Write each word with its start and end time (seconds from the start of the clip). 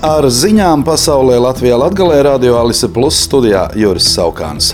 Ar 0.00 0.24
ziņām 0.32 0.80
pasaulē 0.80 1.34
Latvijā 1.44 1.76
Latvijā 1.76 2.22
radio 2.24 2.54
Alise 2.56 2.88
Plus 2.88 3.18
studijā 3.26 3.66
Juris 3.76 4.06
Saukāns. 4.14 4.70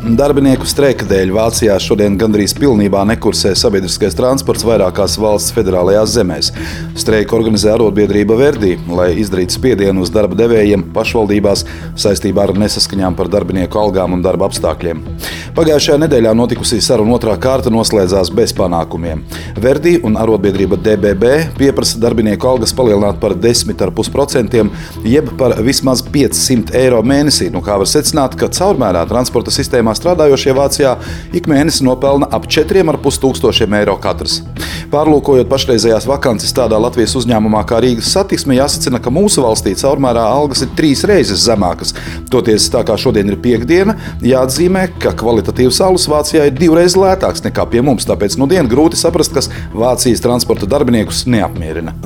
Darbinieku 0.00 0.66
streika 0.66 1.06
dēļ 1.06 1.30
Vācijā 1.36 1.76
šodien 1.78 2.16
gandrīz 2.18 2.56
pilnībā 2.58 3.04
nekursē 3.12 3.52
sabiedriskais 3.54 4.16
transports 4.18 4.66
vairākās 4.66 5.14
valsts 5.22 5.54
federālajās 5.54 6.16
zemēs. 6.16 6.50
Streiku 6.98 7.38
organizē 7.38 7.76
arotbiedrība 7.76 8.38
Verdi, 8.40 8.72
lai 8.90 9.12
izdarītu 9.22 9.54
spiedienu 9.54 10.02
uz 10.02 10.10
darba 10.10 10.34
devējiem 10.40 10.88
pašvaldībās 10.96 11.62
saistībā 12.00 12.48
ar 12.48 12.56
nesaskaņām 12.64 13.20
par 13.20 13.30
darbinieku 13.30 13.78
algām 13.78 14.18
un 14.18 14.26
darba 14.26 14.50
apstākļiem. 14.50 15.04
Pagājušajā 15.50 15.96
nedēļā 16.04 16.30
notikusī 16.38 16.76
saruna 16.78 17.16
otrā 17.16 17.32
kārta 17.42 17.72
noslēdzās 17.74 18.28
bez 18.38 18.52
panākumiem. 18.54 19.24
Verdi 19.58 19.96
un 20.06 20.14
arotbiedrība 20.20 20.78
DBB 20.78 21.32
pieprasa 21.58 21.98
darbinieku 21.98 22.46
algas 22.46 22.70
palielināt 22.76 23.18
par 23.22 23.34
10,5%, 23.34 24.62
jeb 25.10 25.32
par 25.40 25.56
vismaz 25.66 26.04
500 26.06 26.76
eiro 26.78 27.00
mēnesī. 27.02 27.50
Nu, 27.50 27.64
kā 27.66 27.80
var 27.82 27.90
secināt, 27.90 28.36
ka 28.38 28.46
caurmērā 28.60 29.02
transporta 29.10 29.50
sistēmā 29.54 29.96
strādājošie 29.98 30.54
Vācijā 30.54 30.94
ik 31.34 31.50
mēnesi 31.50 31.82
nopelna 31.86 32.30
ap 32.30 32.46
4,5 32.46 33.18
tūkstošiem 33.24 33.74
eiro 33.80 33.98
katrs. 33.98 34.44
Pārlūkojot 34.90 35.50
pašreizējās 35.50 36.06
vakances 36.10 36.54
tādā 36.54 36.78
Latvijas 36.82 37.16
uzņēmumā 37.18 37.60
kā 37.66 37.78
Rīgas 37.82 38.08
satiksme, 38.14 38.56
jāsacina, 38.58 38.98
ka 39.02 39.10
mūsu 39.14 39.42
valstī 39.44 39.74
caurmērā 39.78 40.24
algas 40.30 40.64
ir 40.66 40.72
trīs 40.78 41.04
reizes 41.06 41.44
zemākas. 41.44 41.94
Toties 42.30 42.66
tā 42.74 42.82
kā 42.86 42.96
šodien 42.98 43.30
ir 43.30 43.38
piekdiena, 43.42 43.94
jāatzīmē, 44.26 44.88
ka 45.02 45.14
kvalitatīvs 45.40 45.80
alus 45.84 46.08
Vācijā 46.10 46.48
ir 46.48 46.56
divreiz 46.56 46.96
lētāks 46.98 47.44
nekā 47.46 47.66
pie 47.72 47.82
mums, 47.84 48.08
tāpēc 48.08 48.36
nu 48.40 48.48
dienu 48.50 48.68
grūti 48.68 49.00
saprast, 49.00 49.32
kas 49.32 49.50
Vācijas 49.72 50.20
transporta 50.24 50.68
darbiniekus 50.68 51.24
neapmierina. 51.26 51.96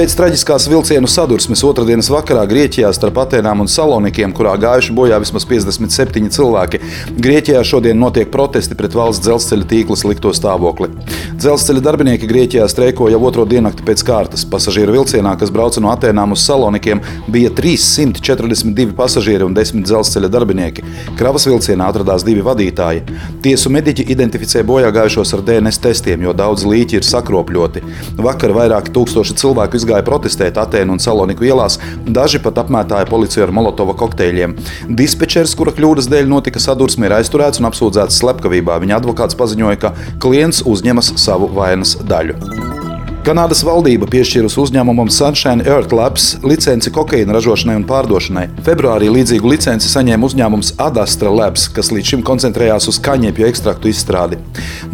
Pēc 0.00 0.14
traģiskās 0.16 0.64
vilcienu 0.72 1.08
sadursmes 1.12 1.60
otrdienas 1.68 2.06
vakarā 2.08 2.46
Grieķijā 2.48 2.88
starp 2.96 3.18
Atenām 3.20 3.60
un 3.60 3.68
Salonikiem, 3.68 4.32
kurā 4.32 4.54
gājuši 4.56 4.94
bojā 4.96 5.18
vismaz 5.20 5.44
57 5.44 6.30
cilvēki, 6.32 6.78
Grieķijā 7.20 7.60
šodien 7.68 8.00
notiek 8.00 8.30
protesti 8.32 8.72
pret 8.78 8.96
valsts 8.96 9.20
dzelzceļa 9.26 9.66
tīkla 9.68 9.98
slikto 10.00 10.32
stāvokli. 10.32 10.88
Dzelzceļa 11.36 11.82
darbinieki 11.84 12.30
Grieķijā 12.30 12.64
streiko 12.72 13.10
jau 13.12 13.18
otro 13.28 13.44
diennakti 13.44 13.84
pēc 13.84 14.04
kārtas. 14.08 14.46
Pasažieru 14.48 14.94
vilcienā, 14.96 15.34
kas 15.36 15.52
brauca 15.52 15.84
no 15.84 15.92
Atenām 15.92 16.32
uz 16.32 16.46
Salonikiem, 16.48 17.04
bija 17.28 17.52
342 17.60 18.96
pasažieri 18.96 19.44
un 19.44 19.52
10 19.52 19.84
dzelzceļa 19.84 20.32
darbinieki. 20.32 20.86
Kravas 21.20 21.44
vilcienā 21.50 21.90
atradās 21.92 22.24
divi 22.24 22.40
vadītāji. 22.48 23.04
Tiesu 23.44 23.68
mediķi 23.76 24.08
identificē 24.16 24.64
bojā 24.64 24.88
gājušos 24.96 25.36
ar 25.36 25.44
DNS 25.44 25.84
testiem, 25.84 26.24
jo 26.24 26.32
daudz 26.40 26.64
līķi 26.64 27.02
ir 27.02 27.08
sakropļoti. 27.12 27.84
Vakar 28.24 28.56
vairāki 28.56 28.96
tūkstoši 28.96 29.36
cilvēku 29.44 29.80
izgāja 29.90 30.06
protestēt 30.06 30.58
Atēnu 30.60 30.94
un 30.94 31.02
Saloniku 31.02 31.46
ielās, 31.48 31.78
daži 32.06 32.40
pat 32.42 32.62
apmētāja 32.62 33.08
policiju 33.10 33.46
ar 33.46 33.54
molotova 33.54 33.96
kokteļiem. 33.98 34.56
Dispečers, 34.88 35.56
kura 35.58 35.74
kļūdas 35.74 36.10
dēļ 36.10 36.30
notika 36.30 36.62
sadursme, 36.62 37.08
ir 37.08 37.18
aizturēts 37.18 37.60
un 37.60 37.70
apsūdzēts 37.70 38.20
slepkavībā. 38.22 38.78
Viņa 38.82 39.00
advokāts 39.00 39.38
paziņoja, 39.38 39.80
ka 39.82 39.94
klients 40.22 40.62
uzņemas 40.66 41.16
savu 41.20 41.50
vainas 41.56 41.98
daļu. 42.06 42.79
Kanādas 43.20 43.60
valdība 43.60 44.06
piešķīrusi 44.08 44.56
uzņēmumam 44.62 45.10
Sunshine 45.12 45.60
Earth 45.68 45.92
Labs 45.92 46.38
licenci 46.40 46.88
kokaīna 46.96 47.34
ražošanai 47.36 47.74
un 47.76 47.82
pārdošanai. 47.84 48.46
Februārī 48.64 49.10
līdzīgu 49.12 49.50
licenci 49.52 49.90
saņēma 49.92 50.24
uzņēmums 50.24 50.70
Adastra 50.80 51.28
Labs, 51.28 51.66
kas 51.76 51.90
līdz 51.92 52.14
šim 52.14 52.22
koncentrējās 52.24 52.88
uz 52.88 52.96
kaņepju 53.04 53.44
ekstraktu 53.50 53.90
izstrādi. 53.92 54.38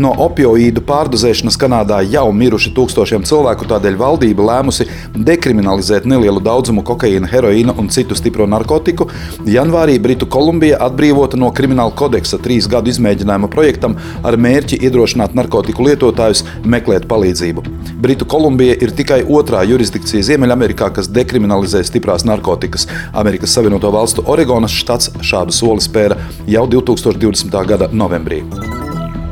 No 0.02 0.10
opioīdu 0.24 0.82
pārdozēšanas 0.88 1.58
Kanādā 1.62 2.00
jau 2.10 2.24
miruši 2.34 2.72
tūkstošiem 2.74 3.22
cilvēku, 3.30 3.68
tādēļ 3.70 4.00
valdība 4.00 4.48
lēmusi 4.50 4.88
dekriminalizēt 5.14 6.10
nelielu 6.10 6.42
daudzumu 6.42 6.82
kokaīna, 6.90 7.30
heroīna 7.30 7.76
un 7.78 7.92
citu 7.94 8.18
stipro 8.18 8.50
narkotiku. 8.50 9.06
Janvārī 9.46 10.00
Britu 10.02 10.26
Kolumbija 10.26 10.82
atbrīvota 10.88 11.38
no 11.38 11.52
krimināla 11.54 11.94
kodeksa 11.94 12.42
trīs 12.42 12.66
gadu 12.66 12.90
izmēģinājuma 12.90 13.52
projektam 13.54 13.94
ar 14.26 14.34
mērķi 14.34 14.82
iedrošināt 14.82 15.38
narkotiku 15.38 15.86
lietotājus 15.86 16.42
meklēt 16.66 17.06
palīdzību. 17.06 17.68
Britu 18.02 18.15
Kolumbija 18.24 18.78
ir 18.80 18.94
tikai 18.96 19.20
otrā 19.28 19.60
jurisdikcija 19.68 20.24
Ziemeļamerikā, 20.30 20.88
kas 20.96 21.10
dekriminalizē 21.12 21.82
stiprās 21.84 22.24
narkotikas. 22.24 22.88
Amerikas 23.12 23.52
Savienoto 23.52 23.92
Valstu 23.92 24.24
Oregonas 24.26 24.72
štats 24.72 25.12
šādu 25.20 25.52
soli 25.52 25.84
spēra 25.84 26.16
jau 26.48 26.64
2020. 26.70 27.60
gada 27.66 27.92
novembrī. 27.92 28.75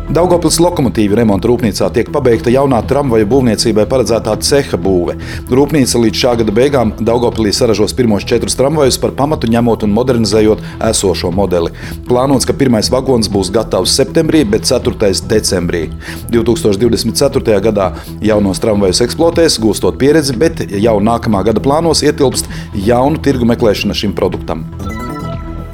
Daugopils 0.05 0.59
lokomotīvu 0.61 1.17
remonta 1.17 1.49
rūpnīcā 1.49 1.87
tiek 1.97 2.11
pabeigta 2.13 2.53
jaunā 2.53 2.83
tramvaju 2.85 3.25
būvniecībai 3.31 3.87
paredzētā 3.89 4.35
ceha 4.45 4.77
būve. 4.77 5.15
Rūpnīca 5.49 6.03
līdz 6.03 6.21
šā 6.21 6.35
gada 6.43 6.53
beigām 6.55 6.93
Daugopilī 7.01 7.55
saražos 7.57 7.97
pirmos 7.97 8.27
četrus 8.29 8.57
tramvajus 8.59 8.99
par 9.01 9.15
pamatu 9.17 9.49
ņemot 9.49 9.87
un 9.87 9.95
modernizējot 9.97 10.61
esošo 10.91 11.31
modeli. 11.33 11.73
Plānots, 12.05 12.45
ka 12.45 12.53
pirmais 12.53 12.93
vagons 12.93 13.33
būs 13.33 13.49
gatavs 13.55 13.97
septembrī, 13.97 14.45
bet 14.45 14.69
ceturtais 14.69 15.25
decembrī. 15.25 15.87
2024. 16.35 17.57
gadā 17.65 17.89
jaunos 18.21 18.61
tramvajus 18.61 19.01
eksploatēs, 19.09 19.57
gūstot 19.65 19.97
pieredzi, 20.01 20.37
bet 20.37 20.67
jau 20.69 20.99
nākamā 21.01 21.47
gada 21.49 21.65
plānos 21.65 22.05
ietilpst 22.05 22.53
jaunu 22.77 23.25
tirgu 23.25 23.49
meklēšana 23.55 23.97
šim 23.97 24.13
produktam. 24.13 24.69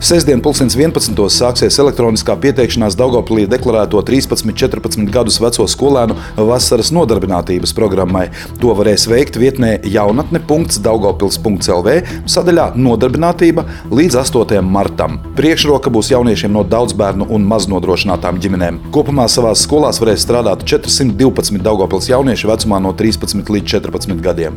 Sestdien, 0.01 0.41
2011. 0.41 1.13
sāksies 1.29 1.77
elektroniskā 1.83 2.33
pieteikšanās 2.41 2.95
Daugopilī 2.97 3.43
deklarēto 3.53 4.01
13-14 4.09 5.05
gadus 5.13 5.37
veco 5.45 5.67
skolēnu 5.69 6.17
vasaras 6.49 6.89
nodarbinātības 6.97 7.77
programmai. 7.77 8.33
To 8.63 8.73
varēs 8.79 9.05
veikt 9.13 9.37
vietnē 9.37 9.85
jaunatne.daugopils.lv 9.85 11.89
sadaļā 12.25 12.81
Nodarbinātība 12.81 13.61
līdz 13.93 14.17
8. 14.23 14.65
martam. 14.65 15.21
Priekšroka 15.37 15.93
būs 15.93 16.09
jauniešiem 16.15 16.49
no 16.57 16.65
daudzbērnu 16.65 17.29
un 17.29 17.45
maznodrošinātām 17.51 18.41
ģimenēm. 18.41 18.81
Kopumā 18.97 19.29
savās 19.29 19.61
skolās 19.69 20.01
varēs 20.01 20.25
strādāt 20.25 20.65
412 20.65 21.61
Daugopils 21.61 22.09
jaunieši 22.09 22.49
vecumā 22.49 22.81
no 22.81 22.97
13 22.97 23.53
līdz 23.53 23.69
14 23.77 24.17
gadiem. 24.25 24.57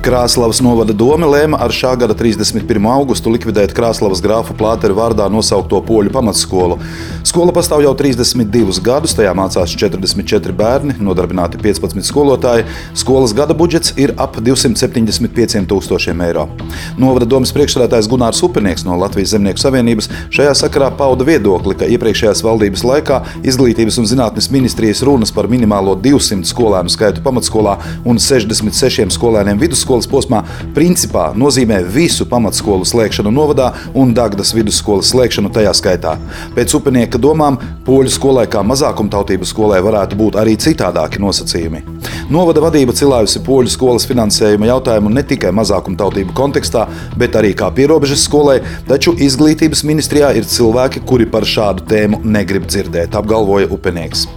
Krāslavas 0.00 0.62
novada 0.64 0.94
doma 0.96 1.26
lēma 1.28 1.58
ar 1.60 1.74
šā 1.76 1.90
gada 2.00 2.14
31. 2.16 2.86
augustu 2.88 3.28
likvidēt 3.34 3.74
Krāslavas 3.76 4.22
grāfa 4.24 4.54
Plāteru 4.56 4.94
vārdā 4.96 5.26
nosaukto 5.28 5.76
poļu 5.84 6.08
pamatskolu. 6.14 6.78
Skola 7.28 7.52
pastāv 7.52 7.82
jau 7.84 7.92
32 7.98 8.80
gadus, 8.80 9.12
tajā 9.18 9.34
mācās 9.36 9.74
44 9.76 10.54
bērni, 10.56 10.96
nodarbināti 11.04 11.60
15 11.60 12.00
skolotāji. 12.08 12.64
Skolas 12.96 13.34
gada 13.36 13.52
budžets 13.52 13.92
ir 14.00 14.14
ap 14.16 14.38
275 14.40 15.68
tūkstošiem 15.68 16.24
eiro. 16.24 16.46
Novada 16.96 17.28
domas 17.28 17.52
priekšsēdētājs 17.52 18.08
Gunārs 18.08 18.40
Upenieks 18.46 18.86
no 18.88 18.96
Latvijas 19.02 19.34
Zemnieku 19.34 19.60
savienības 19.60 20.08
šajā 20.32 20.56
sakarā 20.62 20.88
pauda 20.96 21.28
viedokli, 21.28 21.76
ka 21.76 21.90
iepriekšējās 21.92 22.40
valdības 22.48 22.86
laikā 22.88 23.20
izglītības 23.44 24.00
un 24.00 24.08
zinātnes 24.08 24.48
ministrijas 24.48 25.04
runas 25.04 25.36
par 25.36 25.52
minimālo 25.52 25.92
200 26.08 26.48
skolēnu 26.54 26.96
skaitu 26.96 27.20
pamatskolā 27.28 27.76
un 28.08 28.16
66 28.16 29.12
skolēniem 29.20 29.60
vidusskolas 29.60 29.89
vidusskolas 29.90 30.06
posmā 30.06 30.42
principā 30.74 31.30
nozīmē 31.34 31.80
visu 31.90 32.26
pamatskolu 32.28 32.86
slēgšanu 32.86 33.30
novadā 33.34 33.72
un 33.94 34.14
Dagdas 34.14 34.52
vidusskolas 34.54 35.10
slēgšanu 35.10 35.50
tajā 35.50 35.72
skaitā. 35.74 36.16
Pēc 36.54 36.74
upenieka 36.78 37.18
domām, 37.18 37.58
poļu 37.86 38.10
skolai 38.10 38.46
kā 38.50 38.62
mazākumtautību 38.62 39.48
skolai 39.48 39.80
varētu 39.82 40.18
būt 40.20 40.38
arī 40.40 40.56
citādāki 40.60 41.20
nosacījumi. 41.22 41.82
Novada 42.30 42.62
vadība 42.62 42.94
cilājusi 42.94 43.42
poļu 43.46 43.72
skolas 43.72 44.06
finansējuma 44.06 44.70
jautājumu 44.70 45.10
ne 45.10 45.24
tikai 45.26 45.50
mazākumtautību 45.58 46.36
kontekstā, 46.36 46.86
bet 47.18 47.34
arī 47.34 47.54
kā 47.58 47.72
pierobežas 47.74 48.26
skolai, 48.28 48.60
taču 48.88 49.16
izglītības 49.18 49.84
ministrijā 49.88 50.30
ir 50.38 50.46
cilvēki, 50.46 51.02
kuri 51.06 51.26
par 51.26 51.48
šādu 51.48 51.88
tēmu 51.90 52.22
negrib 52.24 52.70
dzirdēt, 52.70 53.18
apgalvoja 53.18 53.70
upenieks. 53.74 54.28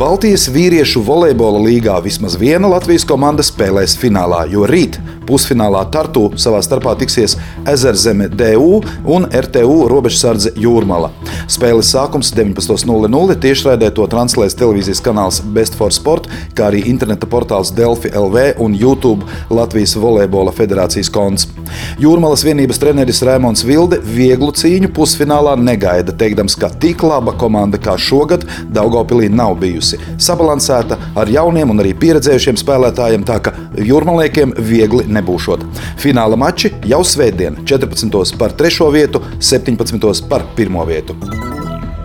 Baltijas 0.00 0.46
vīriešu 0.48 1.02
volejbola 1.04 1.58
līgā 1.60 1.98
vismaz 2.00 2.32
viena 2.40 2.70
Latvijas 2.72 3.02
komanda 3.04 3.44
spēlēs 3.44 3.98
finālā, 4.00 4.46
jo 4.48 4.64
rīt 4.64 4.96
pusfinālā 5.28 5.82
Tartu 5.92 6.22
savā 6.40 6.62
starpā 6.64 6.94
tiksies 7.02 7.34
Ezerzeme 7.68 8.30
DU 8.32 8.78
un 9.04 9.28
RTU 9.28 9.76
robežsardze 9.92 10.54
Jūrmala. 10.56 11.10
Spēles 11.52 11.92
sākums 11.92 12.32
19.00 12.32 13.36
tiešraidē 13.44 13.90
to 13.98 14.08
translēs 14.08 14.56
televīzijas 14.56 15.04
kanāls 15.04 15.42
Best 15.52 15.76
for 15.76 15.92
Sport, 15.92 16.32
kā 16.56 16.70
arī 16.70 16.80
interneta 16.88 17.28
portāls 17.28 17.74
Delfi 17.76 18.08
LV 18.08 18.54
un 18.64 18.80
YouTube 18.80 19.28
Latvijas 19.52 19.98
volejbola 20.00 20.56
federācijas 20.56 21.12
konts. 21.12 21.50
Jūrmalas 21.98 22.44
vienības 22.46 22.78
treneris 22.82 23.22
Rēmons 23.26 23.64
Vilde 23.66 23.98
vieglu 24.04 24.52
cīņu 24.54 24.92
pusfinālā 24.94 25.56
negaida, 25.58 26.14
teikdams, 26.16 26.56
ka 26.60 26.70
tik 26.70 27.02
laba 27.06 27.34
komanda 27.40 27.80
kā 27.80 27.96
šogad 27.98 28.46
Daugopilī 28.70 29.30
nav 29.32 29.56
bijusi 29.60 29.98
sabalansēta 30.20 30.98
ar 31.18 31.30
jauniem 31.30 31.72
un 31.72 31.82
arī 31.82 31.94
pieredzējušiem 31.98 32.58
spēlētājiem, 32.60 33.26
tā 33.26 33.40
ka 33.44 33.54
jūrmaliekiem 33.76 34.54
viegli 34.70 35.06
nebūšot. 35.10 35.66
Fināla 36.00 36.38
mači 36.40 36.72
jau 36.86 37.02
svētdien, 37.06 37.62
14. 37.66 38.36
par 38.40 38.54
3. 38.56 38.90
vietu, 38.94 39.24
17. 39.40 40.28
par 40.30 40.46
1. 40.56 40.84
vietu. 40.88 41.18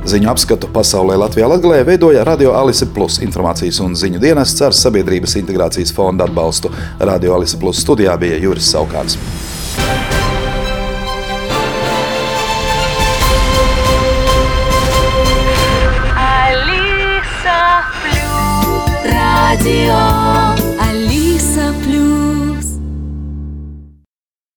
Ziņu 0.05 0.29
apskatu 0.29 0.67
pasaulē 0.69 1.15
Latvijā 1.17 1.47
Latvijā 1.49 1.81
veidoja 1.87 2.23
Radio 2.27 2.51
Alise 2.53 2.85
Plus 2.93 3.17
informācijas 3.25 3.79
un 3.81 3.97
ziņu 3.97 4.21
dienests 4.21 4.61
ar 4.61 4.77
Sabiedrības 4.77 5.33
integrācijas 5.41 5.93
fonda 5.97 6.29
atbalstu. 6.29 6.69
Radio 6.99 7.33
Alise 7.39 7.57
Plus 7.57 7.81
studijā 7.81 8.13
bija 8.21 8.37
Juris 8.37 8.69
Saukāns. 8.69 9.17